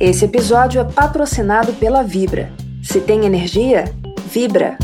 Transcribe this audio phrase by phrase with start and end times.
[0.00, 2.50] Esse episódio é patrocinado pela Vibra.
[2.82, 3.84] Se tem energia,
[4.24, 4.78] vibra.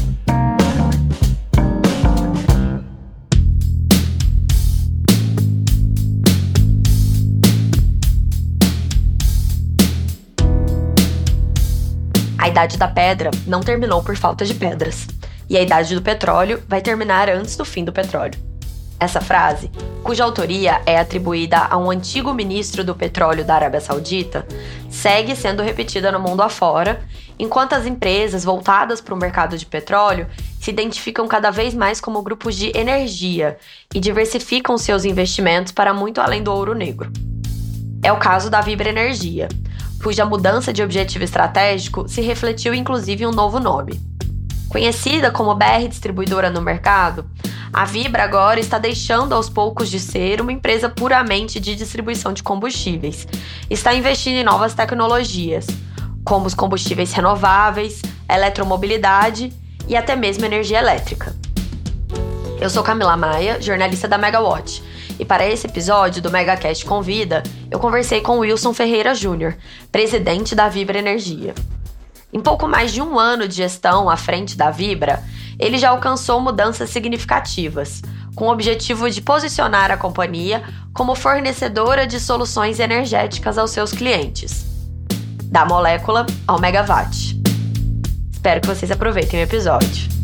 [12.36, 15.06] A idade da pedra não terminou por falta de pedras,
[15.48, 18.38] e a idade do petróleo vai terminar antes do fim do petróleo.
[18.98, 19.70] Essa frase,
[20.02, 24.46] cuja autoria é atribuída a um antigo ministro do petróleo da Arábia Saudita,
[24.90, 27.02] segue sendo repetida no mundo afora,
[27.38, 30.26] enquanto as empresas voltadas para o mercado de petróleo
[30.58, 33.58] se identificam cada vez mais como grupos de energia
[33.94, 37.12] e diversificam seus investimentos para muito além do ouro negro.
[38.02, 39.48] É o caso da Vibra Energia,
[40.02, 44.00] cuja mudança de objetivo estratégico se refletiu inclusive em um novo nome.
[44.68, 47.24] Conhecida como BR Distribuidora no mercado,
[47.72, 52.42] a Vibra agora está deixando aos poucos de ser uma empresa puramente de distribuição de
[52.42, 53.26] combustíveis.
[53.68, 55.66] Está investindo em novas tecnologias,
[56.24, 59.52] como os combustíveis renováveis, eletromobilidade
[59.86, 61.34] e até mesmo energia elétrica.
[62.60, 64.82] Eu sou Camila Maia, jornalista da Megawatt,
[65.18, 69.56] e para esse episódio do MegaCast Convida, eu conversei com Wilson Ferreira Júnior,
[69.92, 71.54] presidente da Vibra Energia.
[72.32, 75.22] Em pouco mais de um ano de gestão à frente da Vibra,
[75.58, 78.02] ele já alcançou mudanças significativas,
[78.34, 84.66] com o objetivo de posicionar a companhia como fornecedora de soluções energéticas aos seus clientes,
[85.44, 87.40] da molécula ao megawatt.
[88.30, 90.15] Espero que vocês aproveitem o episódio.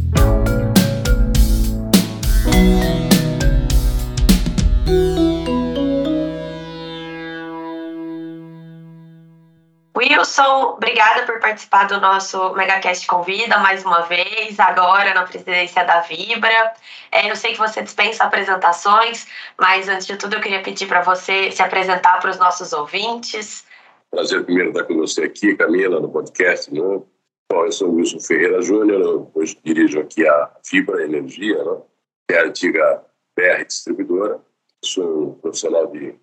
[10.12, 16.00] Wilson, obrigada por participar do nosso MegaCast Convida mais uma vez, agora na presidência da
[16.00, 16.74] Vibra.
[17.10, 19.26] É, eu sei que você dispensa apresentações,
[19.58, 23.64] mas antes de tudo eu queria pedir para você se apresentar para os nossos ouvintes.
[24.10, 27.08] Prazer primeiro estar com você aqui, Camila, no podcast novo.
[27.50, 31.80] Bom, eu sou o Wilson Ferreira Júnior, hoje dirijo aqui a Fibra Energia, né?
[32.28, 33.02] que é a antiga
[33.34, 34.40] BR Distribuidora.
[34.84, 36.14] Sou um profissional de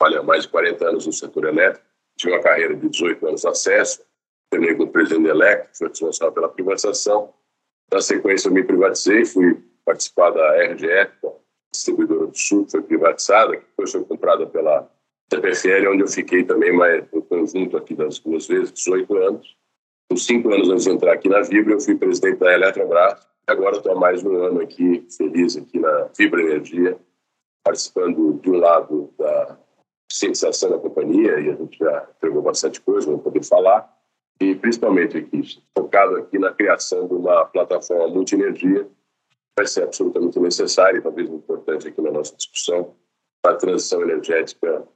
[0.00, 1.91] olha, mais de 40 anos no setor elétrico
[2.22, 4.02] tive uma carreira de 18 anos de acesso,
[4.50, 7.32] terminei como presidente elétrico, fui responsável pela privatização.
[7.92, 11.10] Na sequência, eu me privatizei, fui participar da RGE,
[11.72, 14.88] distribuidora do Sul, que foi privatizada, que depois foi comprada pela
[15.32, 19.56] CPFL, onde eu fiquei também mais no conjunto aqui das duas vezes, 18 anos.
[20.08, 23.26] Com cinco anos antes de entrar aqui na Vibra, eu fui presidente da Eletrobras.
[23.46, 26.96] Agora estou há mais um ano aqui, feliz aqui na Vibra Energia,
[27.64, 29.58] participando de um lado da
[30.14, 33.90] cientização da companhia, e a gente já entregou bastante coisa, vamos poder falar,
[34.40, 35.42] e principalmente aqui,
[35.76, 38.88] focado aqui na criação de uma plataforma multi-energia,
[39.56, 42.94] vai ser absolutamente necessária e talvez importante aqui na nossa discussão,
[43.42, 44.86] para a transição energética,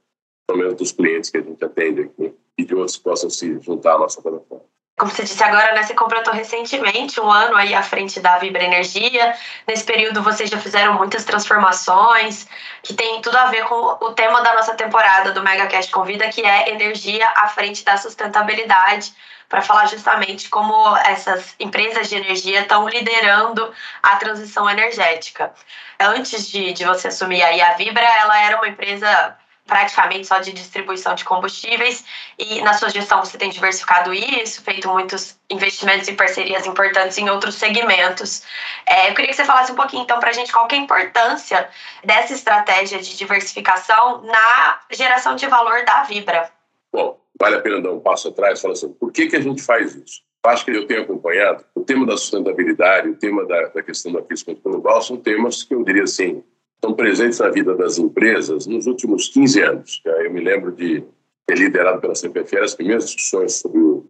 [0.47, 3.59] pelo menos dos clientes que a gente atende aqui, e de outros que possam se
[3.59, 4.65] juntar à nossa plataforma.
[4.97, 8.63] Como você disse agora, né, você completou recentemente um ano aí à frente da Vibra
[8.63, 9.37] Energia.
[9.67, 12.47] Nesse período vocês já fizeram muitas transformações
[12.81, 16.43] que tem tudo a ver com o tema da nossa temporada do MegaCast Convida, que
[16.43, 19.13] é energia à frente da sustentabilidade,
[19.47, 23.71] para falar justamente como essas empresas de energia estão liderando
[24.01, 25.53] a transição energética.
[25.99, 30.53] Antes de, de você assumir aí a Vibra, ela era uma empresa praticamente só de
[30.53, 32.03] distribuição de combustíveis
[32.39, 37.29] e na sua gestão você tem diversificado isso, feito muitos investimentos e parcerias importantes em
[37.29, 38.43] outros segmentos.
[38.85, 40.77] É, eu queria que você falasse um pouquinho então para a gente qual é a
[40.77, 41.69] importância
[42.03, 46.49] dessa estratégia de diversificação na geração de valor da Vibra.
[46.91, 49.41] Bom, vale a pena dar um passo atrás e falar assim, por que, que a
[49.41, 50.21] gente faz isso?
[50.45, 54.19] Acho que eu tenho acompanhado o tema da sustentabilidade, o tema da, da questão do
[54.19, 56.41] aquecimento global são temas que eu diria assim,
[56.77, 60.01] estão presentes na vida das empresas nos últimos 15 anos.
[60.05, 61.03] Eu me lembro de
[61.45, 64.05] ter liderado pela CPFL as primeiras discussões sobre o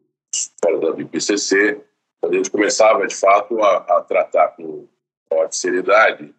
[0.61, 1.81] fora da IPCC,
[2.19, 4.87] quando a gente começava, de fato, a, a tratar com
[5.31, 6.33] maior seriedade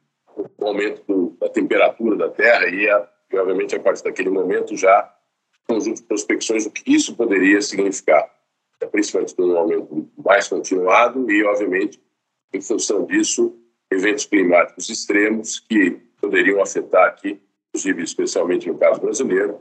[0.56, 4.77] o aumento do, da temperatura da Terra e, a, e, obviamente, a partir daquele momento
[4.77, 5.12] já
[5.66, 8.28] conjunto de prospecções do que isso poderia significar,
[8.91, 12.01] principalmente num aumento mais continuado e, obviamente,
[12.53, 13.54] em função disso,
[13.91, 19.60] eventos climáticos extremos que poderiam afetar aqui, inclusive especialmente no caso brasileiro,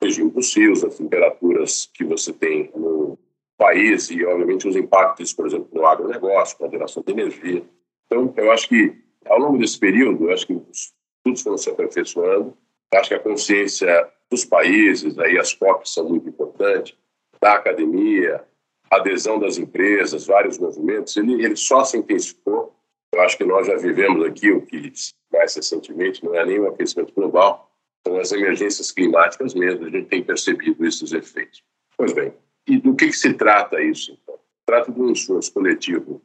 [0.00, 3.18] o regime dos rios, as temperaturas que você tem no
[3.56, 7.64] país e, obviamente, os impactos, por exemplo, no agronegócio, com a geração de energia.
[8.06, 8.94] Então, eu acho que,
[9.26, 12.56] ao longo desse período, eu acho que os estudos foram se aperfeiçoando,
[12.94, 16.96] acho que a consciência dos países, aí as COPs são muito importantes,
[17.40, 18.44] da academia,
[18.90, 22.74] adesão das empresas, vários movimentos, ele, ele só se intensificou
[23.14, 24.92] eu acho que nós já vivemos aqui o que
[25.32, 27.70] mais recentemente não é nem o aquecimento global,
[28.06, 31.62] são as emergências climáticas mesmo, a gente tem percebido esses efeitos.
[31.96, 32.32] Pois bem,
[32.66, 34.12] E do que, que se trata isso?
[34.22, 34.38] Então?
[34.66, 36.22] Trata de um esforço coletivo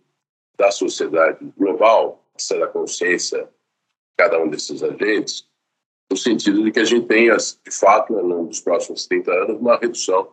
[0.57, 3.49] da sociedade global, da consciência
[4.17, 5.47] cada um desses agentes,
[6.11, 9.59] no sentido de que a gente tenha, de fato, ao longo dos próximos 30 anos,
[9.59, 10.31] uma redução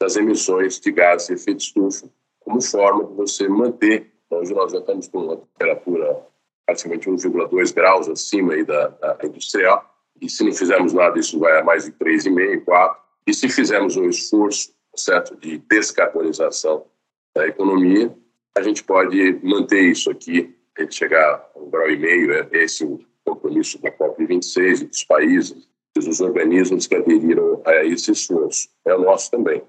[0.00, 2.08] das emissões de gases de efeito estufa,
[2.40, 4.12] como forma de você manter.
[4.30, 6.26] Hoje nós já estamos com uma temperatura
[6.66, 11.60] praticamente 1,2 graus acima aí da, da, industrial, e se não fizermos nada, isso vai
[11.60, 13.02] a mais de 3,5, 4.
[13.28, 16.86] E se fizermos um esforço certo, de descarbonização
[17.34, 18.12] da economia,
[18.56, 22.48] a gente pode manter isso aqui, a gente chegar a um grau e meio, é
[22.52, 28.68] esse o compromisso da COP26 e dos países, dos organismos que aderiram a esse esforço.
[28.84, 29.62] É o nosso também.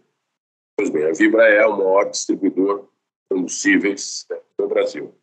[0.78, 2.88] Pois bem, a Vibra é o maior distribuidor
[3.30, 4.28] combustíveis
[4.58, 5.14] do Brasil.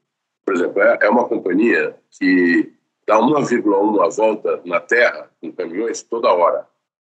[0.45, 2.73] Por exemplo, é, é uma companhia que
[3.07, 6.67] dá 1,1 a volta na Terra com caminhões toda hora,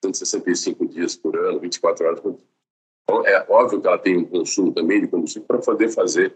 [0.04, 2.52] 165 dias por ano, 24 horas por dia.
[3.04, 6.36] Então, é óbvio que ela tem um consumo também de combustível para poder fazer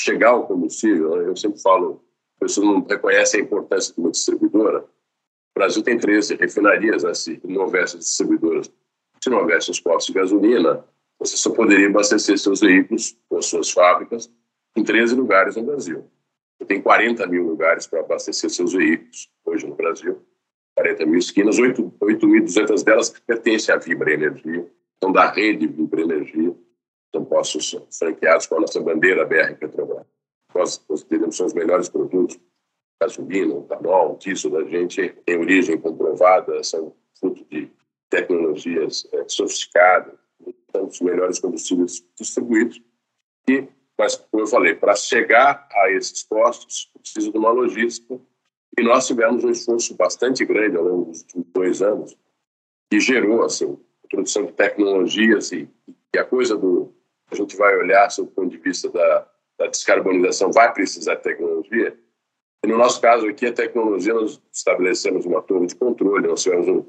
[0.00, 1.16] chegar o combustível.
[1.16, 1.28] Né?
[1.28, 2.02] Eu sempre falo,
[2.34, 4.80] as pessoas não reconhecem a importância de uma distribuidora.
[4.80, 7.14] O Brasil tem 13 refinarias, né?
[7.14, 8.70] se não houvesse distribuidoras,
[9.22, 10.84] se não houvesse os postos de gasolina,
[11.18, 14.30] você só poderia abastecer seus veículos ou suas fábricas
[14.76, 16.04] em 13 lugares no Brasil.
[16.58, 20.22] Você tem 40 mil lugares para abastecer seus veículos hoje no Brasil,
[20.74, 24.66] 40 mil esquinas, 8.200 delas pertencem à Vibra Energia,
[25.02, 26.54] são da rede Vibra Energia,
[27.14, 30.06] são postos franqueados com a nossa bandeira BR Petrobras.
[30.54, 32.38] Nós consideramos os melhores produtos,
[33.00, 37.70] gasolina, etanol, diesel da gente, tem origem comprovada, são fruto de
[38.08, 40.14] tecnologias é, sofisticadas,
[40.82, 42.80] os melhores combustíveis distribuídos.
[43.48, 43.66] E,
[43.98, 48.20] mas, como eu falei, para chegar a esses postos, precisa de uma logística.
[48.78, 51.24] E nós tivemos um esforço bastante grande ao longo dos
[51.54, 52.16] dois anos,
[52.90, 55.68] que gerou assim, a produção de tecnologias e,
[56.14, 56.94] e a coisa do.
[57.30, 59.28] A gente vai olhar, sob o ponto de vista da,
[59.58, 61.98] da descarbonização, vai precisar de tecnologia.
[62.64, 66.68] E no nosso caso aqui, a tecnologia, nós estabelecemos uma torre de controle, nós tivemos
[66.68, 66.86] um,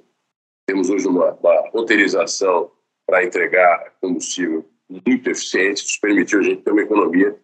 [0.67, 2.71] temos hoje uma, uma roteirização
[3.07, 7.37] para entregar combustível muito eficiente, isso permitiu a gente ter uma economia de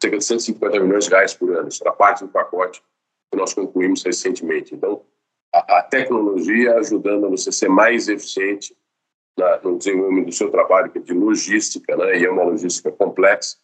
[0.00, 1.68] cerca de 150 milhões de reais por ano.
[1.68, 2.82] Isso era parte do pacote
[3.30, 4.74] que nós concluímos recentemente.
[4.74, 5.02] Então,
[5.54, 8.76] a, a tecnologia ajudando a você ser mais eficiente
[9.38, 12.18] na, no desenvolvimento do seu trabalho, que é de logística, né?
[12.18, 13.56] e é uma logística complexa.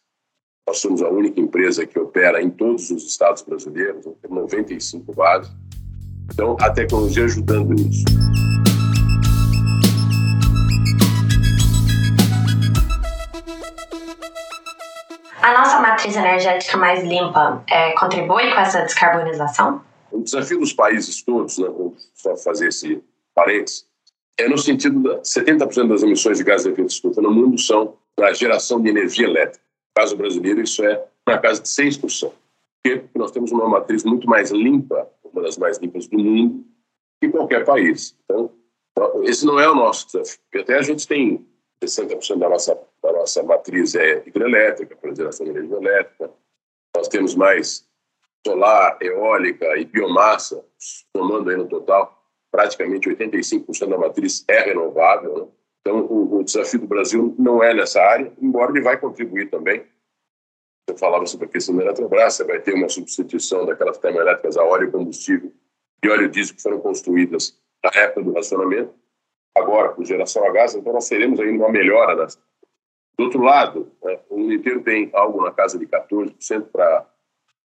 [0.66, 5.50] Nós somos a única empresa que opera em todos os estados brasileiros, temos 95 bases.
[6.30, 8.04] Então, a tecnologia ajudando nisso.
[15.48, 19.80] A nossa matriz energética mais limpa é, contribui com essa descarbonização?
[20.12, 23.02] O desafio dos países todos, né, vou só fazer esse
[23.34, 23.86] parênteses,
[24.38, 27.96] é no sentido de 70% das emissões de gases de efeito estufa no mundo são
[28.18, 29.64] na geração de energia elétrica.
[29.64, 32.30] No caso brasileiro, isso é na casa de 6%.
[32.84, 36.62] Porque nós temos uma matriz muito mais limpa, uma das mais limpas do mundo,
[37.22, 38.14] que qualquer país.
[38.24, 38.52] Então,
[39.22, 40.40] esse não é o nosso desafio.
[40.60, 41.42] Até a gente tem
[41.82, 46.30] 60% da nossa, da nossa matriz é hidrelétrica, para geração de energia elétrica.
[46.96, 47.86] Nós temos mais
[48.46, 50.64] solar, eólica e biomassa,
[51.16, 55.38] somando aí no total, praticamente 85% da matriz é renovável.
[55.38, 55.48] Né?
[55.80, 59.84] Então, o, o, desafio do Brasil não é nessa área, embora ele vai contribuir também.
[60.88, 64.64] Eu falava sobre a questão da Eletrobras, você vai ter uma substituição daquelas termoelétricas a
[64.64, 65.52] óleo combustível
[66.02, 68.94] e óleo diesel que foram construídas na época do racionamento
[69.58, 72.16] agora por geração a gás, então nós teremos aí uma melhora.
[72.16, 72.38] Das...
[73.18, 77.06] Do outro lado, né, o mundo inteiro tem algo na casa de 14% para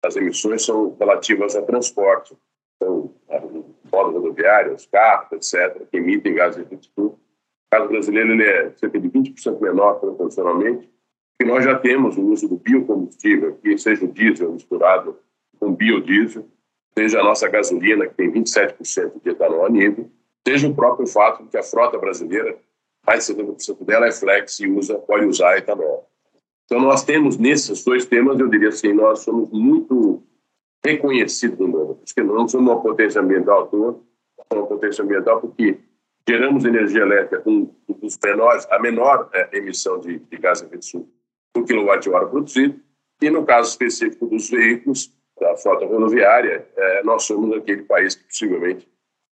[0.03, 2.37] as emissões são relativas a transporte.
[2.75, 3.13] Então,
[3.91, 4.35] modo
[4.73, 6.89] os carros, etc., que emitem gases de efeito.
[6.97, 7.17] O
[7.71, 10.89] caso brasileiro ele é cerca de 20% menor proporcionalmente,
[11.41, 15.17] e nós já temos o uso do biocombustível, que seja o diesel misturado
[15.59, 16.45] com biodiesel,
[16.97, 20.09] seja a nossa gasolina, que tem 27% de etanol anível,
[20.45, 22.57] seja o próprio fato de que a frota brasileira,
[23.09, 26.07] mais de 70% dela é flex e usa, pode usar etanol.
[26.65, 30.21] Então, nós temos nesses dois temas, eu diria assim, nós somos muito
[30.85, 34.01] reconhecidos no mundo, porque não somos uma potência ambiental somos
[34.53, 35.79] uma potência ambiental porque
[36.27, 40.83] geramos energia elétrica com os menores, a menor é, emissão de, de gás de efeito
[40.83, 41.07] estufa
[41.51, 42.79] por quilowatt-hora produzido,
[43.19, 48.25] e no caso específico dos veículos, da frota rodoviária, é, nós somos aquele país que
[48.25, 48.87] possivelmente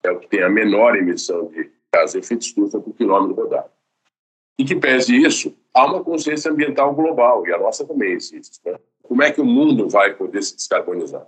[0.03, 3.71] é o que tem a menor emissão de de efeito estufa por quilômetro rodado.
[4.59, 8.61] E que pese isso, há uma consciência ambiental global, e a nossa também existe.
[8.65, 8.79] Né?
[9.03, 11.27] Como é que o mundo vai poder se descarbonizar?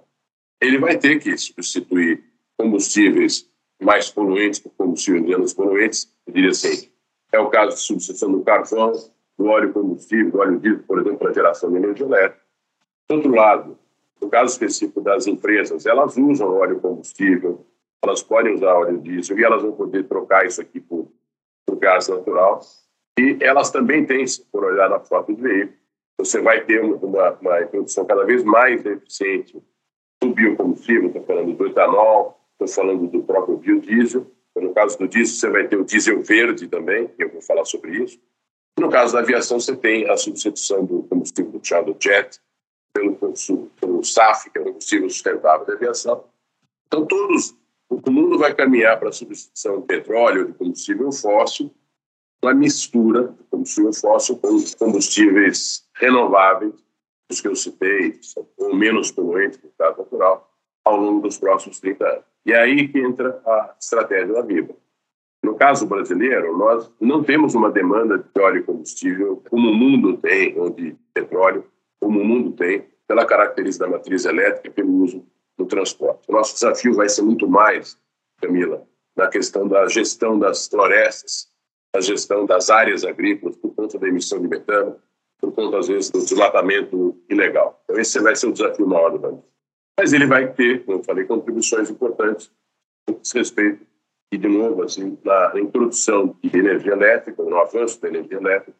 [0.60, 2.24] Ele vai ter que substituir
[2.56, 3.48] combustíveis
[3.80, 6.88] mais poluentes por combustíveis menos poluentes, eu diria assim,
[7.30, 8.92] é o caso de substituição do carvão,
[9.36, 12.40] do óleo combustível, do óleo diesel, por exemplo, para geração de energia elétrica.
[13.08, 13.78] Do outro lado,
[14.20, 17.66] no caso específico das empresas, elas usam óleo combustível,
[18.04, 21.10] elas podem usar óleo diesel e elas vão poder trocar isso aqui por,
[21.66, 22.60] por gás natural.
[23.18, 25.78] E elas também têm, se for olhar na frota de veículos,
[26.18, 29.60] você vai ter uma, uma introdução cada vez mais eficiente
[30.22, 34.26] do biocombustível, estou falando do etanol, estou falando do próprio biodiesel.
[34.56, 38.02] No caso do diesel, você vai ter o diesel verde também, eu vou falar sobre
[38.02, 38.20] isso.
[38.78, 42.40] No caso da aviação, você tem a substituição do combustível chamado jet
[42.92, 43.16] pelo,
[43.80, 46.24] pelo SAF, que é o combustível sustentável da aviação.
[46.86, 47.56] Então, todos,
[48.04, 51.70] o mundo vai caminhar para a substituição de petróleo, de combustível fóssil,
[52.42, 56.74] uma mistura de combustível fóssil com combustíveis renováveis,
[57.30, 58.18] os que eu citei,
[58.58, 60.50] ou menos poluentes, no caso natural,
[60.84, 62.24] ao longo dos próximos 30 anos.
[62.46, 64.76] E é aí que entra a estratégia da Vibra.
[65.42, 70.16] No caso brasileiro, nós não temos uma demanda de óleo e combustível como o mundo
[70.18, 71.64] tem, ou de petróleo,
[72.00, 75.24] como o mundo tem, pela característica da matriz elétrica e pelo uso
[75.58, 76.28] no transporte.
[76.28, 77.98] O nosso desafio vai ser muito mais,
[78.40, 81.48] Camila, na questão da gestão das florestas,
[81.94, 84.96] da gestão das áreas agrícolas, por conta da emissão de metano,
[85.40, 87.80] por conta, às vezes, do desmatamento ilegal.
[87.84, 89.44] Então, esse vai ser o desafio maior do Brasil.
[89.98, 92.50] Mas ele vai ter, como eu falei, contribuições importantes
[93.08, 93.86] no respeito
[94.32, 98.76] e, de novo, assim, na introdução de energia elétrica, no avanço da energia elétrica,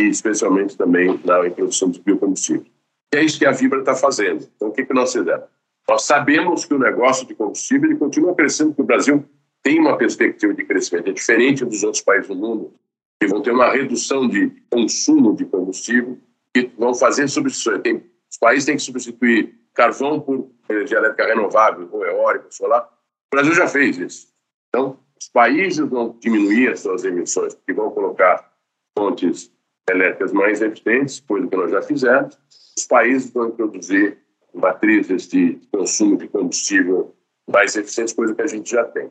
[0.00, 2.72] e especialmente também na introdução dos biocombustíveis.
[3.14, 4.48] E é isso que a Vibra está fazendo.
[4.56, 5.44] Então, o que, que nós fizemos?
[5.90, 9.24] Nós sabemos que o negócio de combustível continua crescendo, porque o Brasil
[9.60, 12.72] tem uma perspectiva de crescimento, é diferente dos outros países do mundo,
[13.20, 16.16] que vão ter uma redução de consumo de combustível,
[16.54, 17.82] que vão fazer substituições.
[17.82, 22.84] Tem, os países têm que substituir carvão por energia elétrica renovável, ou eólica, solar.
[22.84, 24.28] O Brasil já fez isso.
[24.68, 28.48] Então, os países vão diminuir as suas emissões, porque vão colocar
[28.96, 29.52] fontes
[29.90, 32.38] elétricas mais eficientes, coisa que nós já fizemos.
[32.78, 34.18] Os países vão introduzir
[34.54, 37.14] matrizes de consumo de combustível
[37.48, 39.10] mais eficientes, coisa que a gente já tem.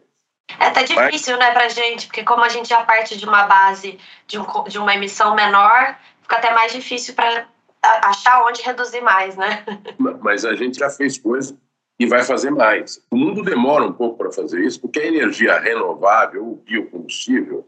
[0.59, 1.47] É até difícil, Mas...
[1.47, 4.79] né, pra gente, porque como a gente já parte de uma base de, um, de
[4.79, 7.47] uma emissão menor, fica até mais difícil para
[7.81, 9.63] achar onde reduzir mais, né?
[10.21, 11.57] Mas a gente já fez coisa
[11.99, 13.01] e vai fazer mais.
[13.11, 17.67] O mundo demora um pouco para fazer isso, porque a energia renovável, o biocombustível,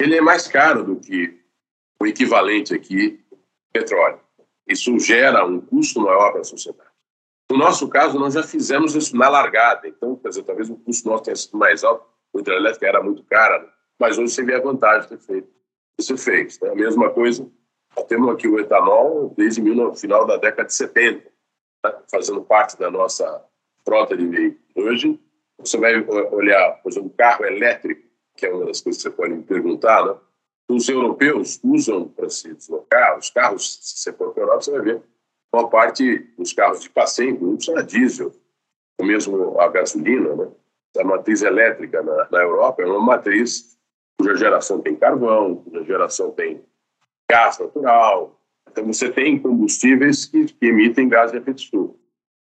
[0.00, 1.38] ele é mais caro do que
[2.00, 3.20] o equivalente aqui,
[3.72, 4.20] petróleo.
[4.66, 6.85] Isso gera um custo maior para a sociedade.
[7.50, 11.08] No nosso caso, nós já fizemos isso na largada, então, quer dizer, talvez o custo
[11.08, 13.68] nosso tenha sido mais alto, a hidrelétrica era muito cara, né?
[13.98, 15.48] mas hoje você vê a vantagem de ter feito.
[15.98, 16.60] Você fez.
[16.60, 16.70] Né?
[16.70, 17.48] A mesma coisa,
[18.08, 21.30] temos aqui o etanol desde o final da década de 70,
[21.84, 21.94] né?
[22.10, 23.44] fazendo parte da nossa
[23.84, 24.60] frota de veículos.
[24.76, 25.20] Hoje,
[25.58, 28.02] você vai olhar, por exemplo, um carro elétrico,
[28.36, 30.16] que é uma das coisas que você pode me perguntar, né?
[30.68, 34.70] os europeus usam para se deslocar, os carros, se você for para a Europa, você
[34.72, 35.02] vai ver,
[35.52, 38.32] uma parte dos carros de passeio usam a diesel,
[39.00, 40.48] o mesmo a gasolina, né?
[40.98, 43.76] A matriz elétrica na, na Europa é uma matriz
[44.18, 46.64] cuja geração tem carvão, cuja geração tem
[47.30, 48.40] gás natural.
[48.70, 51.94] Então, você tem combustíveis que, que emitem gás de efeito estufa.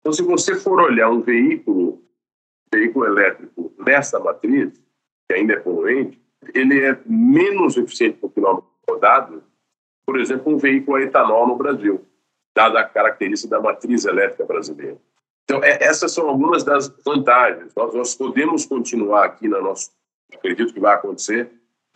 [0.01, 2.03] Então, se você for olhar um veículo,
[2.73, 4.73] veículo elétrico nessa matriz,
[5.27, 6.21] que ainda é poluente,
[6.53, 9.43] ele é menos eficiente por quilômetro rodado,
[10.05, 12.05] por exemplo, um veículo a etanol no Brasil,
[12.55, 14.97] dada a característica da matriz elétrica brasileira.
[15.43, 17.73] Então, é, essas são algumas das vantagens.
[17.75, 19.91] Nós, nós podemos continuar aqui na nossa.
[20.33, 21.51] Acredito que vai acontecer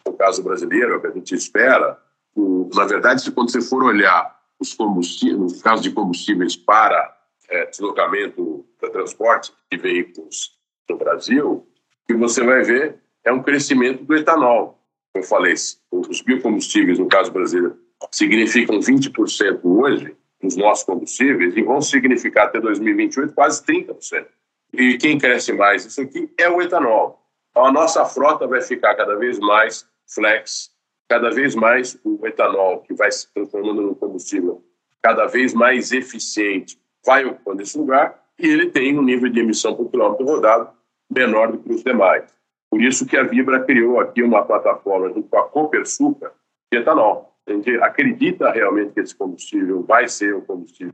[0.08, 2.00] no caso brasileiro, é o que a gente espera.
[2.36, 7.16] O, na verdade, se quando você for olhar os combustíveis, no caso de combustíveis para
[7.50, 10.58] é, deslocamento, para transporte de veículos
[10.90, 14.82] no Brasil, o que você vai ver é um crescimento do etanol.
[15.14, 15.54] Eu falei,
[15.92, 17.78] os biocombustíveis, no caso brasileiro,
[18.12, 24.26] significam 20% hoje nos nossos combustíveis e vão significar até 2028 quase 30%.
[24.74, 27.24] E quem cresce mais isso aqui é o etanol.
[27.52, 30.72] Então, a nossa frota vai ficar cada vez mais flex,
[31.10, 34.64] cada vez mais o etanol, que vai se transformando num combustível
[35.02, 39.74] cada vez mais eficiente, vai ocupando esse lugar e ele tem um nível de emissão
[39.74, 40.70] por quilômetro rodado
[41.10, 42.26] menor do que os demais.
[42.70, 46.32] Por isso que a Vibra criou aqui uma plataforma junto com a Copersucar
[46.72, 47.37] de etanol.
[47.48, 50.94] Gente acredita realmente que esse combustível vai ser um combustível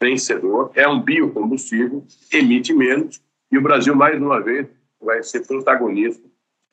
[0.00, 4.68] vencedor, é um biocombustível, emite menos, e o Brasil, mais uma vez,
[5.00, 6.22] vai ser protagonista.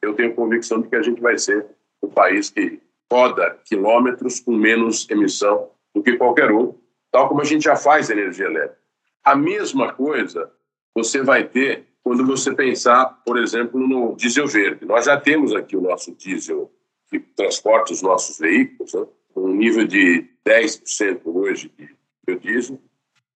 [0.02, 1.66] Eu tenho convicção de que a gente vai ser
[2.02, 2.80] o país que
[3.12, 6.80] roda quilômetros com menos emissão do que qualquer outro,
[7.12, 8.78] tal como a gente já faz energia elétrica.
[9.24, 10.52] A mesma coisa
[10.94, 14.86] você vai ter quando você pensar, por exemplo, no diesel verde.
[14.86, 16.72] Nós já temos aqui o nosso diesel
[17.10, 19.06] que transporta os nossos veículos, né?
[19.36, 21.96] um nível de 10% hoje de
[22.26, 22.80] biodiesel.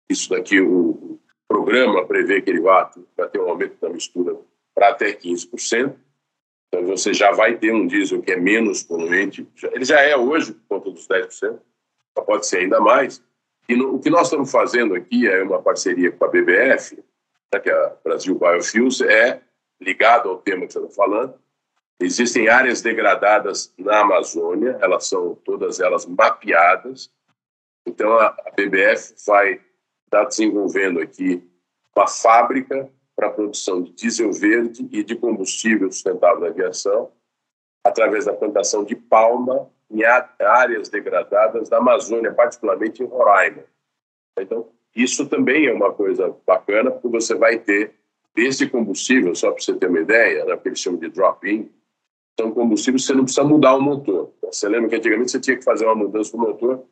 [0.10, 2.90] Isso daqui, o programa prevê que ele vai,
[3.32, 4.36] ter um aumento da mistura
[4.74, 5.96] para até 15%.
[6.68, 9.48] Então, você já vai ter um diesel que é menos poluente.
[9.72, 11.60] Ele já é hoje, por conta dos 10%,
[12.18, 13.24] só pode ser ainda mais.
[13.68, 16.96] E no, o que nós estamos fazendo aqui é uma parceria com a BBF,
[17.54, 19.42] né, que é a Brasil Biofuels, é
[19.82, 21.34] ligado ao tema que você está falando.
[22.01, 27.12] Existem áreas degradadas na Amazônia, elas são todas elas mapeadas.
[27.86, 29.63] Então, a, BBF vai estar
[30.10, 31.46] tá desenvolvendo aqui
[31.94, 37.12] uma fábrica para a produção de diesel verde e de combustível sustentável na aviação,
[37.84, 40.03] através da plantação de palma em
[40.39, 43.63] áreas degradadas da Amazônia, particularmente em Roraima.
[44.39, 47.94] Então, isso também é uma coisa bacana, porque você vai ter
[48.38, 51.70] esse combustível, só para você ter uma ideia, né, que eles chamam de drop-in,
[52.39, 54.31] são combustíveis você não precisa mudar o motor.
[54.43, 56.86] Você lembra que antigamente você tinha que fazer uma mudança no motor?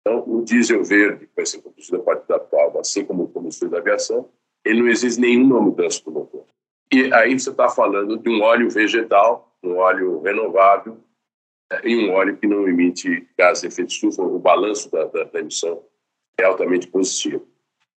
[0.00, 3.28] Então, o diesel verde, que vai ser combustível a partir da palma, assim como o
[3.28, 4.28] combustível da aviação,
[4.64, 6.44] ele não existe nenhuma mudança no motor.
[6.92, 10.98] E aí você está falando de um óleo vegetal, um óleo renovável,
[11.70, 15.24] é, e um óleo que não emite gases de efeito estufa, o balanço da, da,
[15.24, 15.82] da emissão
[16.40, 17.46] é altamente positivo.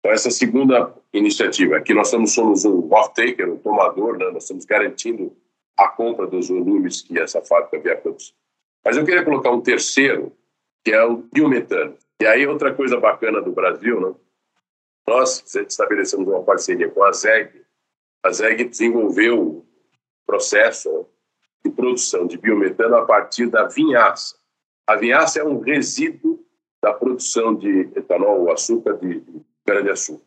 [0.00, 4.30] Então, essa segunda iniciativa, aqui nós somos um off-taker, um tomador, né?
[4.30, 5.35] nós estamos garantindo
[5.77, 8.35] a compra dos volumes que essa fábrica vier produzir.
[8.85, 10.33] Mas eu queria colocar um terceiro,
[10.85, 11.97] que é o biometano.
[12.21, 14.15] E aí, outra coisa bacana do Brasil, né?
[15.07, 17.62] Nós estabelecemos uma parceria com a ZEG.
[18.23, 19.67] A ZEG desenvolveu um
[20.27, 21.07] processo
[21.65, 24.37] de produção de biometano a partir da vinhaça.
[24.87, 26.45] A vinhaça é um resíduo
[26.83, 29.23] da produção de etanol ou açúcar de
[29.67, 30.25] cana-de-açúcar.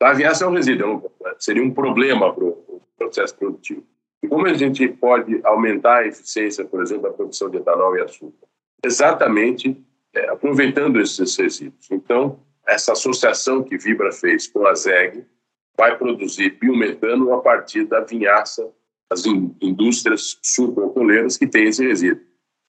[0.00, 3.86] A vinhaça é um resíduo, é seria um problema para o processo produtivo.
[4.22, 8.02] E como a gente pode aumentar a eficiência, por exemplo, da produção de etanol e
[8.02, 8.46] açúcar?
[8.84, 9.82] Exatamente
[10.14, 11.90] é, aproveitando esses resíduos.
[11.90, 15.24] Então, essa associação que Vibra fez com a ZEG
[15.76, 18.70] vai produzir biometano a partir da vinhaça
[19.10, 22.22] das indústrias sucroalcooleiras que têm esse resíduo.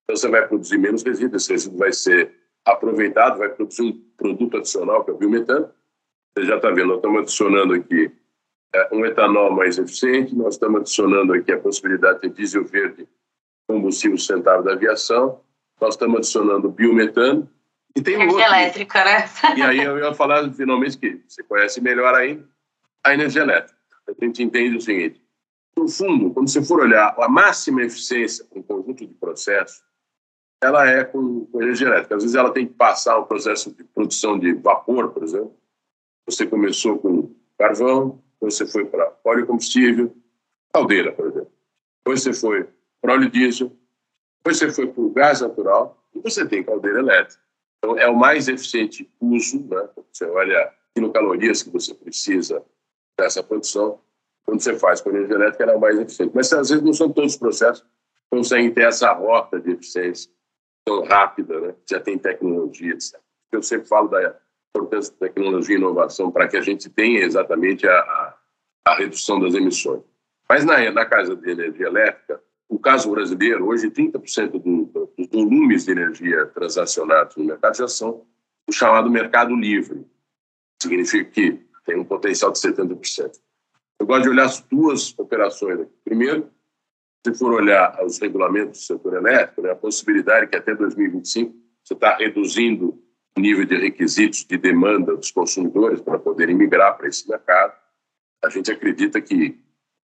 [0.04, 2.34] Então, você vai produzir menos resíduo, esse resíduo vai ser
[2.66, 5.70] aproveitado, vai produzir um produto adicional, que é o biometano.
[6.36, 8.12] Você já está vendo, nós estamos adicionando aqui
[8.92, 13.08] um etanol mais eficiente, nós estamos adicionando aqui a possibilidade de diesel verde,
[13.68, 15.42] combustível sustentável da aviação,
[15.80, 17.50] nós estamos adicionando biometano,
[17.96, 19.30] e tem energia outro, elétrica, né?
[19.58, 22.48] E aí eu ia falar finalmente que você conhece melhor ainda
[23.04, 23.78] a energia elétrica.
[24.08, 25.22] A gente entende o seguinte:
[25.78, 29.84] no fundo, quando você for olhar a máxima eficiência com um conjunto de processos,
[30.64, 32.16] ela é com, com, energia elétrica.
[32.16, 35.56] Às vezes ela tem que passar um processo de produção de vapor, por exemplo.
[36.26, 40.16] Você começou com carvão, depois você foi para óleo combustível,
[40.74, 41.52] caldeira, por exemplo.
[42.00, 42.68] Depois você foi
[43.00, 43.72] para óleo diesel,
[44.38, 47.40] depois você foi para o gás natural e você tem caldeira elétrica.
[47.78, 49.88] Então, é o mais eficiente uso, né?
[50.12, 52.64] Você olha quilocalorias que você precisa
[53.18, 54.00] dessa produção.
[54.44, 56.32] Quando você faz com energia elétrica, ela é o mais eficiente.
[56.34, 57.90] Mas, às vezes, não são todos os processos que
[58.30, 60.32] conseguem ter essa rota de eficiência
[60.86, 61.76] tão rápida, né?
[61.90, 63.20] Já tem tecnologia, etc.
[63.52, 64.40] Eu sempre falo da
[64.76, 68.36] importância da tecnologia e inovação para que a gente tenha exatamente a,
[68.88, 70.02] a, redução das emissões.
[70.50, 75.86] Mas na, na casa de energia elétrica, o caso brasileiro, hoje 30% do, dos volumes
[75.86, 78.26] de energia transacionados no mercado já são
[78.68, 80.06] o chamado mercado livre.
[80.82, 83.40] Significa que tem um potencial de 70%.
[84.00, 85.92] Eu gosto de olhar as duas operações aqui.
[86.04, 86.50] Primeiro,
[87.26, 91.54] se for olhar os regulamentos do setor elétrico, né, a possibilidade que até 2025
[91.84, 93.00] você está reduzindo
[93.40, 97.74] nível de requisitos de demanda dos consumidores para poderem migrar para esse mercado.
[98.44, 99.60] A gente acredita que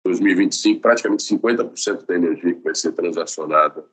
[0.06, 3.86] 2025, praticamente 50% da energia que vai ser transacionada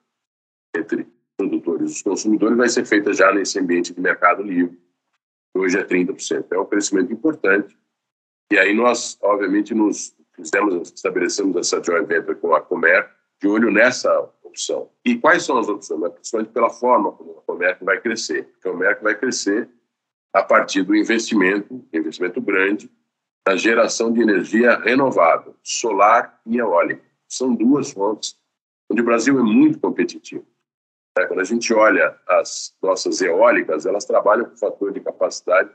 [0.76, 4.78] entre produtores e os consumidores vai ser feita já nesse ambiente de mercado livre.
[5.54, 6.46] Hoje é 30%.
[6.50, 7.76] É um crescimento importante.
[8.50, 13.08] E aí nós, obviamente, nos fizemos, estabelecemos essa joint venture com a Comer
[13.40, 14.10] de olho nessa
[14.52, 14.90] opção.
[15.04, 16.12] E quais são as opções?
[16.12, 18.48] Principalmente pela forma como a Comerc vai crescer.
[18.60, 19.68] A Comerc vai crescer
[20.32, 22.90] a partir do investimento, investimento grande,
[23.46, 27.02] da geração de energia renovável, solar e eólica.
[27.28, 28.38] São duas fontes
[28.90, 30.46] onde o Brasil é muito competitivo.
[31.18, 35.70] É, quando a gente olha as nossas eólicas, elas trabalham com fator de capacidade,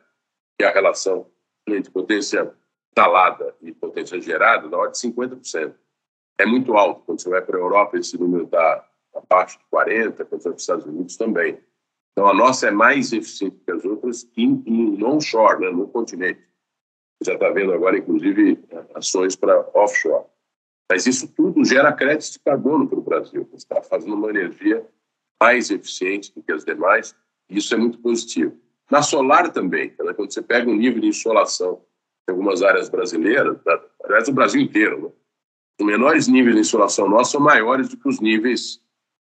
[0.58, 1.28] que é a relação
[1.68, 2.52] entre potência
[2.90, 5.76] instalada e potência gerada, na ordem de 50%.
[6.40, 7.02] É muito alto.
[7.06, 10.40] Quando você vai para a Europa, esse número está abaixo de 40%, quando você vai
[10.40, 11.60] para os Estados Unidos também.
[12.12, 16.42] Então, a nossa é mais eficiente que as outras em, em non-shore, né, no continente
[17.24, 18.60] já está vendo agora, inclusive,
[18.94, 20.26] ações para offshore.
[20.90, 23.48] Mas isso tudo gera créditos de carbono para o Brasil.
[23.52, 24.86] Você está fazendo uma energia
[25.42, 27.16] mais eficiente do que as demais,
[27.50, 28.58] Isso é muito positivo.
[28.90, 30.14] Na solar também, né?
[30.14, 31.82] quando você pega um nível de insolação
[32.28, 33.58] em algumas áreas brasileiras,
[34.04, 35.10] aliás, o Brasil inteiro, né?
[35.80, 38.82] Os menores níveis de insolação nossos são maiores do que os níveis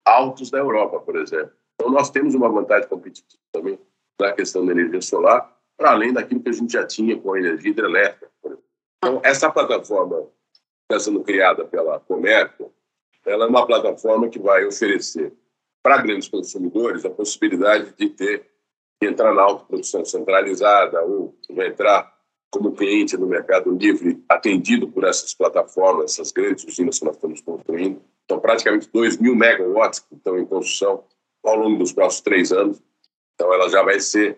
[0.06, 1.52] altos da Europa, por exemplo.
[1.76, 3.80] Então, nós temos uma vantagem competitiva também
[4.20, 7.40] na questão da energia solar, para além daquilo que a gente já tinha com a
[7.40, 8.30] energia hidrelétrica.
[8.98, 10.28] Então, essa plataforma
[10.84, 12.74] está sendo criada pela Comerco,
[13.26, 15.32] ela é uma plataforma que vai oferecer
[15.84, 18.50] para grandes consumidores a possibilidade de ter
[19.02, 22.14] de entrar na autoprodução centralizada ou vai entrar
[22.52, 27.42] como cliente no mercado livre atendido por essas plataformas, essas grandes usinas que nós estamos
[27.42, 28.02] construindo.
[28.26, 31.04] Então, praticamente 2 mil megawatts que estão em construção
[31.44, 32.82] ao longo dos próximos três anos.
[33.36, 34.38] Então, ela já vai ser,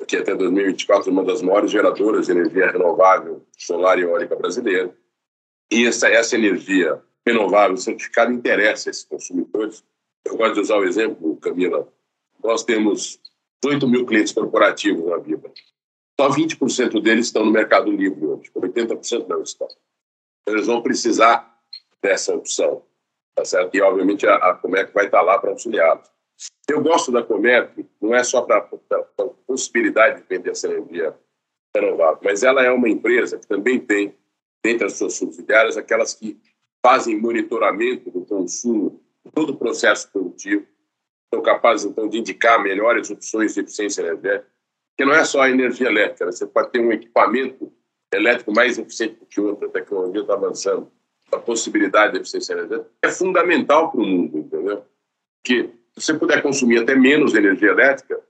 [0.00, 4.94] aqui até 2024, uma das maiores geradoras de energia renovável solar e eólica brasileira.
[5.70, 9.84] E essa, essa energia renovável certificada interessa esses consumidores.
[10.24, 11.88] Eu gosto de usar o exemplo, Camila.
[12.42, 13.20] Nós temos
[13.64, 15.50] 8 mil clientes corporativos na Vibra.
[16.20, 19.68] Só 20% deles estão no mercado livre hoje, 80% não estão.
[20.46, 21.58] Eles vão precisar
[22.02, 22.82] dessa opção,
[23.34, 23.74] tá certo?
[23.74, 26.08] E, obviamente, a, a Comec vai estar lá para auxiliá-los.
[26.68, 31.14] Eu gosto da Comec, não é só para a possibilidade de vender essa energia
[31.74, 34.16] renovável, mas ela é uma empresa que também tem,
[34.62, 36.40] dentre as suas subsidiárias, aquelas que
[36.84, 39.02] fazem monitoramento do consumo,
[39.34, 40.66] todo o processo produtivo,
[41.32, 44.53] são capazes, então, de indicar melhores opções de eficiência energética,
[44.96, 46.32] que não é só a energia elétrica, né?
[46.32, 47.72] você pode ter um equipamento
[48.12, 50.90] elétrico mais eficiente do que outro, a tecnologia está avançando,
[51.32, 54.84] a possibilidade de eficiência energética é fundamental para o mundo, entendeu?
[55.42, 58.20] Que se você puder consumir até menos energia elétrica,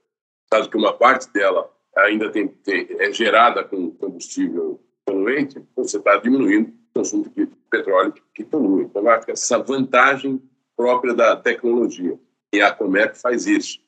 [0.51, 6.17] dado que uma parte dela ainda tem, tem é gerada com combustível poluente, você está
[6.17, 8.85] diminuindo o consumo de petróleo que polui.
[8.85, 10.41] Então, essa vantagem
[10.77, 12.19] própria da tecnologia.
[12.53, 13.81] E a Comerc faz isso.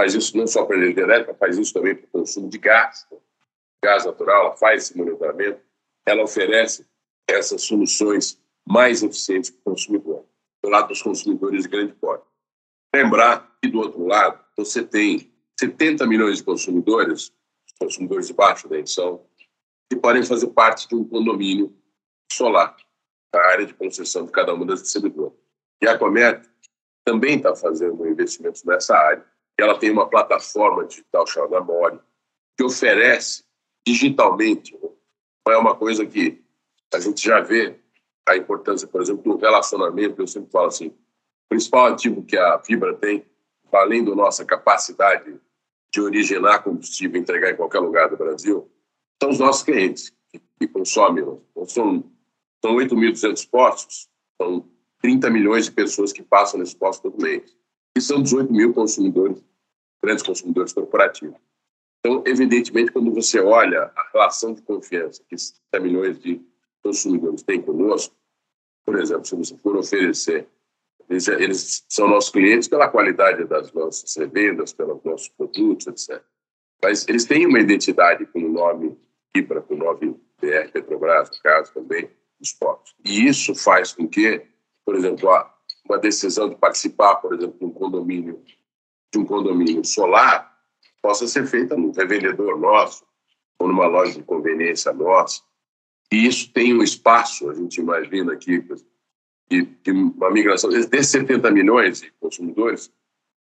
[0.00, 3.06] Faz isso não só para a elétrica, faz isso também para o consumo de gás,
[3.84, 5.60] gás natural, ela faz esse monitoramento,
[6.06, 6.86] ela oferece
[7.28, 10.24] essas soluções mais eficientes para o consumidor,
[10.64, 12.24] do lado dos consumidores de grande porte.
[12.94, 17.30] Lembrar que, do outro lado, você tem 70 milhões de consumidores,
[17.78, 19.26] consumidores de baixa tensão,
[19.90, 21.76] que podem fazer parte de um condomínio
[22.32, 22.74] solar,
[23.34, 25.34] a área de concessão de cada uma das distribuidoras.
[25.82, 26.48] E a Comerc
[27.04, 29.28] também está fazendo investimentos nessa área.
[29.60, 31.98] Ela tem uma plataforma digital chamada Mori,
[32.56, 33.44] que oferece
[33.86, 34.78] digitalmente.
[35.46, 36.42] Não é uma coisa que
[36.92, 37.78] a gente já vê
[38.26, 40.20] a importância, por exemplo, do relacionamento.
[40.20, 43.24] Eu sempre falo assim: o principal ativo que a fibra tem,
[43.72, 45.40] além da nossa capacidade
[45.92, 48.70] de originar combustível e entregar em qualquer lugar do Brasil,
[49.20, 50.12] são os nossos clientes
[50.58, 51.24] que, consomem.
[51.24, 52.04] Então, são,
[52.62, 54.08] são 8.200 postos,
[54.40, 54.68] são
[55.00, 57.56] 30 milhões de pessoas que passam nesse posto todo mês.
[57.96, 59.42] E são 18 mil consumidores,
[60.02, 61.38] grandes consumidores corporativos.
[61.98, 65.36] Então, evidentemente, quando você olha a relação de confiança que
[65.70, 66.40] 30 milhões de
[66.82, 68.14] consumidores têm conosco,
[68.84, 70.48] por exemplo, se você for oferecer,
[71.08, 76.22] eles, eles são nossos clientes pela qualidade das nossas revendas, pelos nossos produtos, etc.
[76.82, 78.96] Mas eles têm uma identidade com o nome
[79.34, 82.08] IBRA, com o nome BR Petrobras, no caso também,
[82.38, 82.94] dos postos.
[83.04, 84.48] E isso faz com que
[84.90, 85.30] por exemplo,
[85.84, 88.42] uma decisão de participar, por exemplo, de um condomínio,
[89.12, 90.50] de um condomínio solar,
[91.02, 93.04] possa ser feita num revendedor nosso
[93.58, 95.42] ou numa loja de conveniência nossa.
[96.12, 98.64] E isso tem um espaço, a gente imagina aqui,
[99.50, 100.70] de, de uma migração.
[100.70, 102.92] Desses 70 milhões de consumidores,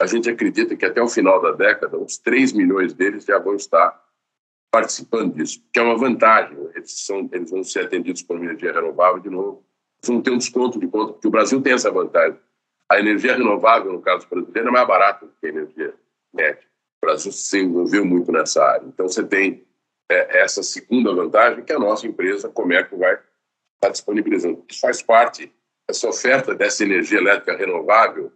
[0.00, 3.54] a gente acredita que até o final da década, uns 3 milhões deles já vão
[3.54, 4.04] estar
[4.70, 6.56] participando disso, que é uma vantagem.
[6.74, 9.66] Eles, são, eles vão ser atendidos por energia renovável de novo
[10.06, 12.38] você não tem um desconto de conta, porque o Brasil tem essa vantagem.
[12.90, 15.94] A energia renovável, no caso brasileiro, é mais barata do que a energia
[16.32, 16.62] média.
[17.02, 18.86] O Brasil se envolveu muito nessa área.
[18.86, 19.66] Então, você tem
[20.08, 23.18] é, essa segunda vantagem que a nossa empresa, Comerco, vai
[23.74, 24.64] estar disponibilizando.
[24.68, 25.52] Isso faz parte,
[25.88, 28.32] essa oferta dessa energia elétrica renovável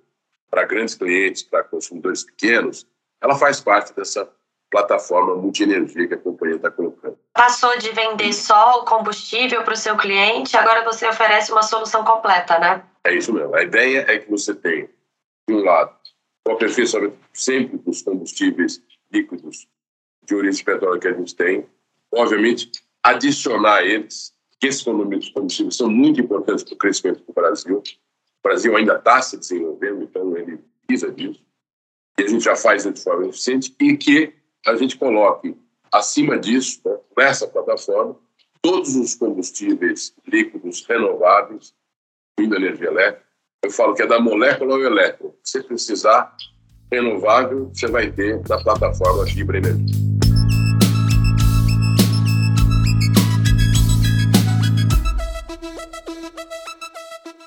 [0.51, 2.87] para grandes clientes, para consumidores pequenos,
[3.21, 4.29] ela faz parte dessa
[4.71, 7.19] plataforma multienergia que a companhia está colocando.
[7.35, 12.05] Passou de vender só o combustível para o seu cliente, agora você oferece uma solução
[12.05, 12.85] completa, né?
[13.05, 13.55] É isso mesmo.
[13.55, 14.89] A ideia é que você tenha,
[15.49, 15.97] de um lado,
[16.47, 18.83] o aperfeiçoamento sempre dos combustíveis
[19.13, 19.69] líquidos
[20.25, 21.67] de origem petróleo que a gente tem,
[22.13, 22.71] obviamente,
[23.03, 27.79] adicionar eles, que esses combustíveis são muito importantes para o crescimento do Brasil.
[27.79, 31.43] O Brasil ainda está se desenvolvendo, então ele precisa disso.
[32.19, 34.35] E a gente já faz de forma eficiente e que
[34.67, 35.57] a gente coloque
[35.91, 38.17] acima disso, né, nessa plataforma,
[38.61, 41.75] todos os combustíveis líquidos renováveis,
[42.41, 43.25] incluindo energia elétrica.
[43.63, 45.35] Eu falo que é da molécula ao elétron.
[45.45, 46.35] Se precisar,
[46.91, 50.11] renovável você vai ter na plataforma Fibra Energia.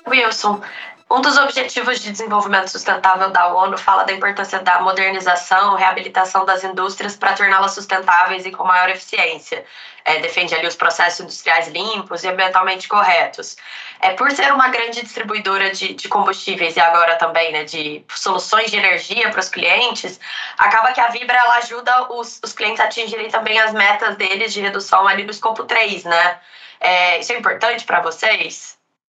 [0.06, 0.60] Wilson,
[1.10, 6.64] um dos objetivos de desenvolvimento sustentável da ONU fala da importância da modernização, reabilitação das
[6.64, 9.64] indústrias para torná-las sustentáveis e com maior eficiência.
[10.04, 13.56] É, defende ali os processos industriais limpos e ambientalmente corretos.
[14.00, 18.70] É, por ser uma grande distribuidora de, de combustíveis e agora também né, de soluções
[18.70, 20.18] de energia para os clientes,
[20.58, 24.52] acaba que a Vibra ela ajuda os, os clientes a atingirem também as metas deles
[24.52, 26.40] de redução ali no escopo 3, né?
[26.80, 28.73] É, isso é importante para vocês?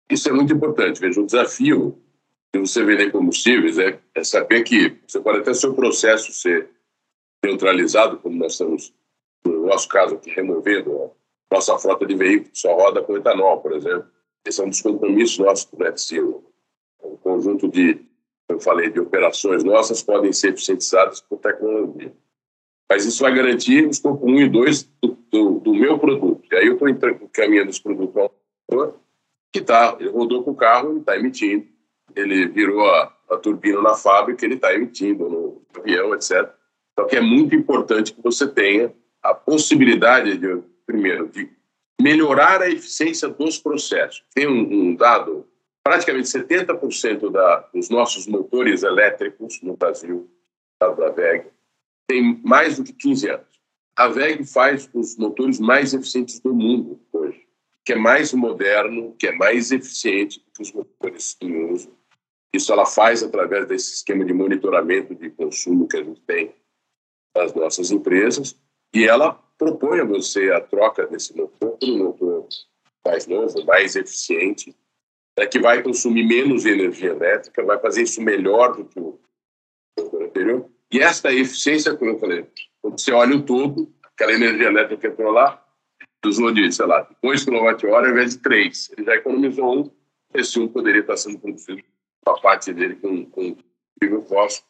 [0.09, 0.99] Isso é muito importante.
[0.99, 2.01] Veja, o desafio
[2.53, 6.69] de você vender combustíveis é, é saber que você pode até seu processo ser
[7.43, 8.93] neutralizado, como nós estamos,
[9.45, 11.11] no nosso caso aqui, removendo
[11.51, 14.07] a nossa frota de veículos, só roda com etanol, por exemplo.
[14.45, 16.43] Esse é um dos compromissos nossos com o Net Zero.
[17.03, 17.99] Um conjunto de,
[18.49, 22.13] eu falei, de operações nossas podem ser eficientizadas por tecnologia.
[22.89, 26.47] Mas isso vai garantir o escopo 1 e 2 do, do, do meu produto.
[26.49, 28.33] E aí eu estou encaminhando esse produto ao
[29.51, 31.67] que tá, ele rodou com o carro, ele está emitindo,
[32.15, 36.49] ele virou a, a turbina na fábrica, ele está emitindo no avião, etc.
[36.93, 41.49] Então, que é muito importante que você tenha a possibilidade de, primeiro, de
[42.01, 44.23] melhorar a eficiência dos processos.
[44.33, 45.47] Tem um, um dado,
[45.83, 50.29] praticamente 70% da, dos nossos motores elétricos no Brasil,
[50.79, 51.47] da VEG,
[52.07, 53.61] tem mais do que 15 anos.
[53.95, 57.46] A VEG faz os motores mais eficientes do mundo hoje
[57.87, 61.89] que é mais moderno, que é mais eficiente que os motores em uso.
[62.53, 66.53] Isso ela faz através desse esquema de monitoramento de consumo que a gente tem
[67.33, 68.59] nas nossas empresas
[68.93, 72.49] e ela propõe a você a troca desse motor por um motor
[73.05, 74.75] mais novo, mais eficiente,
[75.37, 79.17] é que vai consumir menos energia elétrica, vai fazer isso melhor do que o
[79.97, 80.69] motor anterior.
[80.91, 82.45] E esta eficiência, como eu falei,
[82.81, 85.65] quando você olha o todo, aquela energia elétrica que entrou lá,
[86.25, 88.91] usou de, sei lá, 2 kWh ao invés de 3.
[88.97, 89.91] Ele já economizou um,
[90.33, 91.83] esse um poderia estar sendo produzido
[92.25, 94.63] a parte dele com, com combustível fóssil.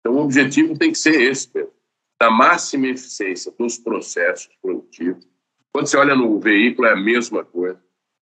[0.00, 1.72] Então, o objetivo tem que ser esse, Pedro,
[2.20, 5.26] da máxima eficiência dos processos produtivos.
[5.72, 7.80] Quando você olha no veículo, é a mesma coisa.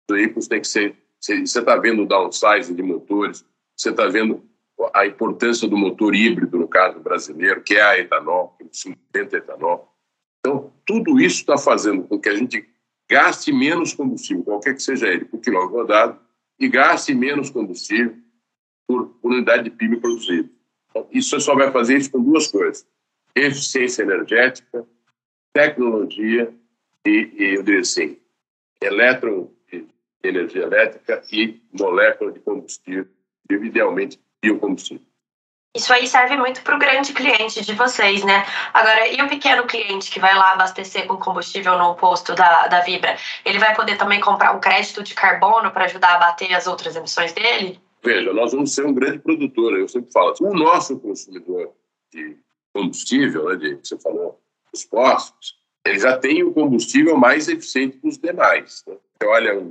[0.09, 0.97] Os veículos têm que ser...
[1.21, 3.45] Você está vendo o downsizing de motores,
[3.77, 4.45] você está vendo
[4.95, 9.37] a importância do motor híbrido, no caso brasileiro, que é a etanol, que é 50
[9.37, 9.96] etanol.
[10.47, 12.65] Então, tudo isso está fazendo com que a gente
[13.11, 16.21] gaste menos combustível, qualquer que seja ele, por quilômetro rodado,
[16.57, 18.17] e gaste menos combustível
[18.87, 20.49] por, unidade de PIB produzido.
[20.89, 22.87] Então, isso só vai fazer isso com duas coisas:
[23.35, 24.87] eficiência energética,
[25.53, 26.55] tecnologia
[27.05, 28.17] e, e eu diria assim,
[28.81, 29.53] eletro,
[30.23, 33.09] energia elétrica e molécula de combustível,
[33.51, 35.07] idealmente biocombustível.
[35.77, 38.47] Isso aí serve muito para o grande cliente de vocês, né?
[38.73, 42.81] Agora, e o pequeno cliente que vai lá abastecer com combustível no posto da, da
[42.81, 43.15] Vibra?
[43.45, 46.97] Ele vai poder também comprar um crédito de carbono para ajudar a bater as outras
[46.97, 47.79] emissões dele?
[48.03, 50.35] Veja, nós vamos ser um grande produtor, eu sempre falo.
[50.41, 51.71] O nosso consumidor
[52.11, 52.39] de
[52.73, 54.41] combustível, né, de, você falou,
[54.73, 58.83] os postos, ele já tem o combustível mais eficiente que os demais.
[58.87, 58.97] Né?
[59.21, 59.63] Você olha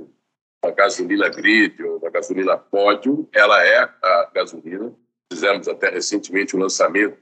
[0.62, 4.92] a gasolina grid ou a gasolina pódio, ela é a gasolina
[5.32, 7.18] Fizemos até recentemente o um lançamento,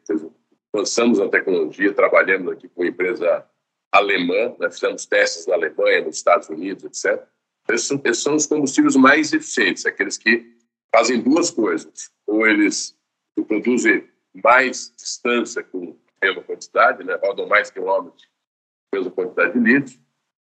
[0.74, 3.48] lançamos a tecnologia, trabalhando aqui com uma empresa
[3.92, 4.70] alemã, né?
[4.70, 7.24] fizemos testes na Alemanha, nos Estados Unidos, etc.
[7.68, 10.52] Esses são, esses são os combustíveis mais eficientes, aqueles que
[10.94, 12.10] fazem duas coisas.
[12.26, 12.98] Ou eles
[13.46, 17.18] produzem mais distância com mesma quantidade, né?
[17.22, 18.24] rodam mais quilômetros
[18.90, 20.00] com mesma quantidade de litros,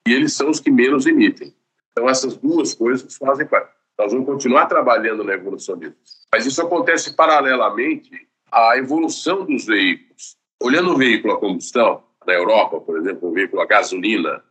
[0.08, 1.56] e eles são os que menos emitem.
[1.92, 3.75] Então, essas duas coisas fazem parte.
[3.98, 5.96] Nós vamos continuar trabalhando na evolução disso.
[6.32, 10.36] Mas isso acontece paralelamente à evolução dos veículos.
[10.62, 14.44] Olhando o veículo a combustão, na Europa, por exemplo, o veículo a gasolina,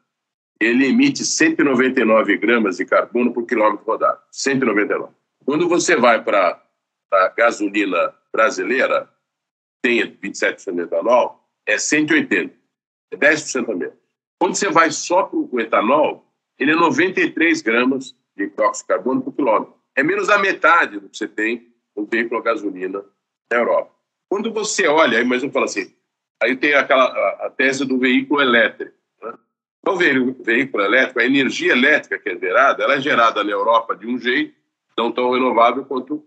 [0.60, 4.20] ele emite 199 gramas de carbono por quilômetro rodado.
[4.30, 5.12] 199.
[5.44, 6.62] Quando você vai para
[7.12, 9.10] a gasolina brasileira,
[9.82, 12.54] tem 27% de etanol, é 180.
[13.10, 13.94] É 10% a menos.
[14.38, 16.26] Quando você vai só para o etanol,
[16.58, 19.74] ele é 93 gramas de dióxido de carbono por quilômetro.
[19.96, 23.04] É menos da metade do que você tem no veículo a gasolina
[23.50, 23.92] na Europa.
[24.28, 25.94] Quando você olha, aí mais um fala assim,
[26.42, 28.94] aí tem aquela a, a tese do veículo elétrico.
[29.22, 29.34] Né?
[29.80, 33.94] Então, o veículo elétrico, a energia elétrica que é gerada, ela é gerada na Europa
[33.94, 34.54] de um jeito
[34.96, 36.24] não tão renovável quanto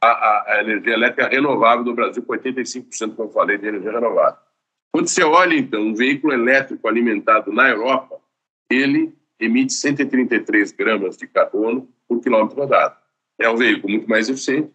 [0.00, 3.92] a, a, a energia elétrica renovável do Brasil, com 85%, como eu falei, de energia
[3.92, 4.38] renovável.
[4.92, 8.20] Quando você olha, então, um veículo elétrico alimentado na Europa,
[8.70, 12.96] ele emite 133 gramas de carbono por quilômetro rodado.
[13.38, 14.70] É um veículo muito mais eficiente,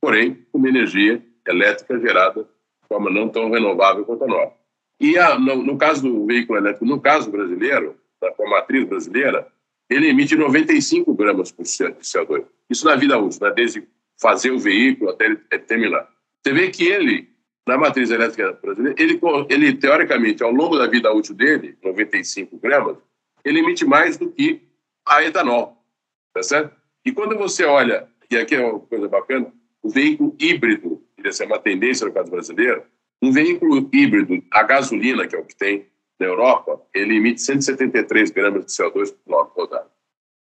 [0.00, 2.48] porém com uma energia elétrica gerada
[2.90, 4.52] forma não tão renovável quanto a nossa.
[5.00, 9.46] E a, no, no, caso do veículo elétrico, no caso brasileiro, da matriz brasileira,
[9.88, 12.44] ele emite 95 gramas por cento de CO2.
[12.68, 13.52] Isso na vida útil, né?
[13.54, 13.86] desde
[14.20, 16.06] fazer o veículo até ele terminar.
[16.42, 17.28] Você vê que ele,
[17.66, 22.98] na matriz elétrica brasileira, ele, ele teoricamente, ao longo da vida útil dele, 95 gramas,
[23.44, 24.62] ele emite mais do que
[25.06, 25.84] a etanol,
[26.32, 26.74] tá certo?
[27.04, 31.46] E quando você olha, e aqui é uma coisa bacana, o veículo híbrido, essa é
[31.46, 32.84] uma tendência no caso brasileiro,
[33.22, 35.86] um veículo híbrido a gasolina, que é o que tem
[36.18, 39.90] na Europa, ele emite 173 gramas de CO2 por quilômetro rodado.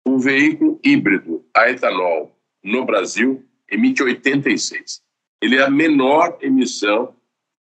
[0.05, 5.01] Um veículo híbrido a etanol no Brasil emite 86.
[5.41, 7.15] Ele é a menor emissão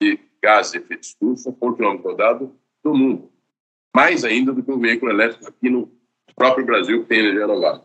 [0.00, 3.30] de gás de efeito estufa por quilômetro rodado do mundo.
[3.94, 5.90] Mais ainda do que um veículo elétrico aqui no
[6.34, 7.84] próprio Brasil que tem energia renovável.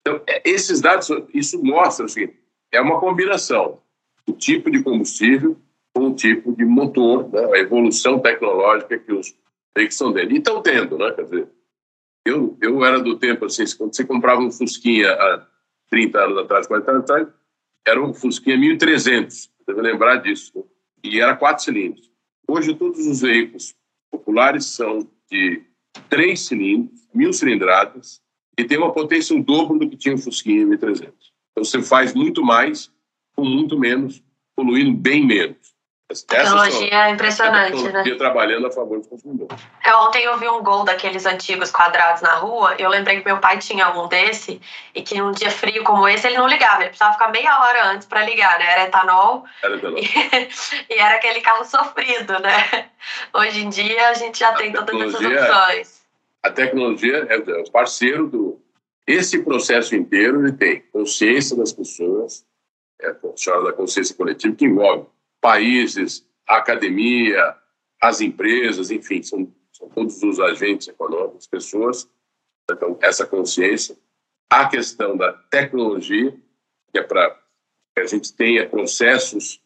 [0.00, 2.38] Então, é, esses dados, isso mostra o seguinte,
[2.72, 3.80] é uma combinação
[4.26, 5.56] do tipo de combustível
[5.94, 7.44] com o tipo de motor, né?
[7.54, 9.34] a evolução tecnológica que os
[9.76, 10.32] veículos estão tendo.
[10.32, 11.12] E estão tendo, né?
[11.12, 11.48] Quer dizer,
[12.24, 15.46] eu, eu era do tempo assim, quando você comprava um Fusquinha há
[15.90, 17.28] 30 anos atrás, 40 anos atrás,
[17.86, 20.62] era um Fusquinha 1300, deve lembrar disso, né?
[21.02, 22.10] e era quatro cilindros.
[22.46, 23.74] Hoje, todos os veículos
[24.10, 25.62] populares são de
[26.08, 28.20] três cilindros, mil cilindradas,
[28.58, 31.32] e tem uma potência um dobro do que tinha o Fusquinha 1300.
[31.52, 32.92] Então, você faz muito mais
[33.34, 34.22] com muito menos,
[34.56, 35.74] poluindo bem menos.
[36.26, 38.18] Tecnologia é impressionante, tecnologia né?
[38.18, 39.62] trabalhando a favor dos consumidores.
[39.84, 42.74] É, ontem eu vi um gol daqueles antigos quadrados na rua.
[42.78, 44.58] Eu lembrei que meu pai tinha um desse
[44.94, 46.80] e que num dia frio como esse ele não ligava.
[46.80, 48.72] Ele precisava ficar meia hora antes para ligar, né?
[48.72, 49.44] Era etanol.
[49.62, 49.98] Era etanol.
[49.98, 50.08] E,
[50.88, 52.88] e, era aquele carro sofrido, né?
[53.34, 56.02] Hoje em dia a gente já a tem todas essas opções.
[56.42, 58.58] A tecnologia é o parceiro do.
[59.06, 62.46] Esse processo inteiro ele tem consciência das pessoas,
[62.98, 65.06] é a da consciência coletiva, que envolve
[65.40, 67.54] países, a academia,
[68.00, 72.08] as empresas, enfim, são, são todos os agentes econômicos, pessoas.
[72.70, 73.96] Então, essa consciência.
[74.50, 76.34] A questão da tecnologia,
[76.92, 77.30] que é para
[77.94, 79.60] que a gente tenha processos,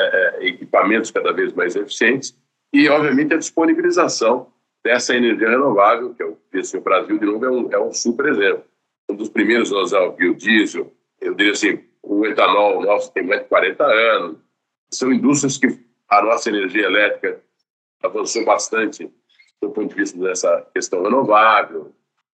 [0.00, 2.36] é, equipamentos cada vez mais eficientes,
[2.72, 4.52] e, obviamente, a disponibilização
[4.84, 8.64] dessa energia renovável, que é o Brasil, de novo, é um, é um super exemplo.
[9.08, 13.42] Um dos primeiros a usar o biodiesel, eu diria assim, o etanol nosso tem mais
[13.42, 14.38] de 40 anos,
[14.92, 17.42] são indústrias que a nossa energia elétrica
[18.02, 19.10] avançou bastante
[19.60, 21.92] do ponto de vista dessa questão renovável.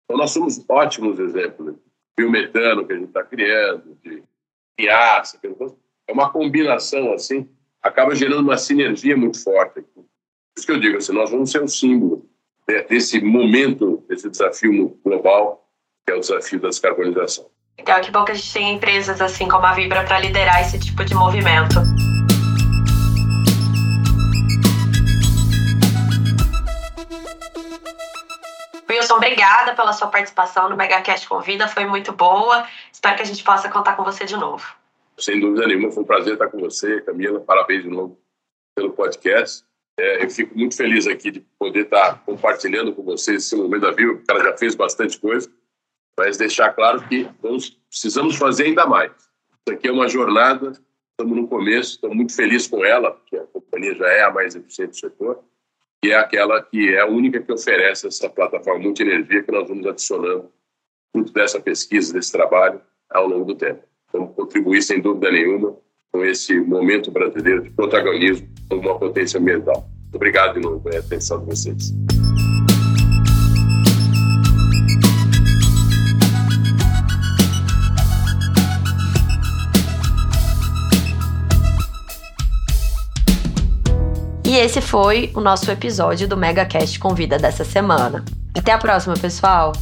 [0.04, 1.66] Então, nós somos ótimos exemplos.
[1.66, 1.74] Né?
[2.16, 4.22] Biometano que a gente está criando, de
[4.76, 5.38] piaça,
[6.06, 7.48] é uma combinação assim,
[7.82, 9.80] acaba gerando uma sinergia muito forte.
[9.80, 10.04] Por
[10.56, 12.28] isso que eu digo assim, nós vamos ser um símbolo
[12.88, 15.68] desse momento, desse desafio global,
[16.06, 17.50] que é o desafio da descarbonização.
[17.76, 20.78] Então, que bom que a gente tem empresas assim como a Vibra para liderar esse
[20.78, 21.74] tipo de movimento.
[29.04, 32.66] Wilson, obrigada pela sua participação no MegaCast Convida, foi muito boa.
[32.90, 34.66] Espero que a gente possa contar com você de novo.
[35.18, 37.38] Sem dúvida nenhuma, foi um prazer estar com você, Camila.
[37.40, 38.18] Parabéns de novo
[38.74, 39.62] pelo podcast.
[39.98, 43.90] É, eu fico muito feliz aqui de poder estar compartilhando com vocês esse momento da
[43.90, 45.52] vida, porque ela já fez bastante coisa,
[46.18, 49.12] mas deixar claro que vamos, precisamos fazer ainda mais.
[49.12, 50.72] Isso aqui é uma jornada,
[51.12, 54.56] estamos no começo, estamos muito felizes com ela, porque a companhia já é a mais
[54.56, 55.44] eficiente do setor,
[56.04, 59.86] que é aquela que é a única que oferece essa plataforma multi-energia que nós vamos
[59.86, 60.50] adicionando
[61.10, 63.80] fruto dessa pesquisa, desse trabalho, ao longo do tempo.
[64.12, 65.74] Vamos contribuir, sem dúvida nenhuma,
[66.12, 69.88] com esse momento brasileiro de protagonismo como uma potência ambiental.
[70.12, 71.94] Obrigado de novo pela atenção de vocês.
[84.54, 88.24] E esse foi o nosso episódio do MegaCast Convida dessa semana.
[88.56, 89.72] Até a próxima, pessoal!